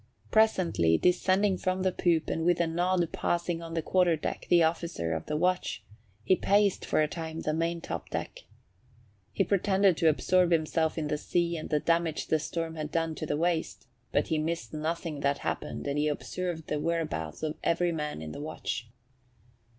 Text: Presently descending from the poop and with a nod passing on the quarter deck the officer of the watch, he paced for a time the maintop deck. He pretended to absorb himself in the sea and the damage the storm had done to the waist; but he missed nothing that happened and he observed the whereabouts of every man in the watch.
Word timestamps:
Presently 0.31 0.97
descending 0.97 1.59
from 1.59 1.83
the 1.83 1.91
poop 1.91 2.27
and 2.27 2.43
with 2.43 2.59
a 2.59 2.65
nod 2.65 3.07
passing 3.11 3.61
on 3.61 3.75
the 3.75 3.83
quarter 3.83 4.15
deck 4.15 4.47
the 4.49 4.63
officer 4.63 5.13
of 5.13 5.27
the 5.27 5.37
watch, 5.37 5.83
he 6.23 6.35
paced 6.35 6.83
for 6.87 7.03
a 7.03 7.07
time 7.07 7.41
the 7.41 7.53
maintop 7.53 8.09
deck. 8.09 8.45
He 9.31 9.43
pretended 9.43 9.97
to 9.97 10.09
absorb 10.09 10.49
himself 10.49 10.97
in 10.97 11.07
the 11.07 11.19
sea 11.19 11.55
and 11.55 11.69
the 11.69 11.79
damage 11.79 12.25
the 12.29 12.39
storm 12.39 12.73
had 12.77 12.89
done 12.91 13.13
to 13.13 13.27
the 13.27 13.37
waist; 13.37 13.85
but 14.11 14.29
he 14.29 14.39
missed 14.39 14.73
nothing 14.73 15.19
that 15.19 15.37
happened 15.37 15.85
and 15.85 15.99
he 15.99 16.07
observed 16.07 16.65
the 16.65 16.79
whereabouts 16.79 17.43
of 17.43 17.53
every 17.63 17.91
man 17.91 18.23
in 18.23 18.31
the 18.31 18.41
watch. 18.41 18.87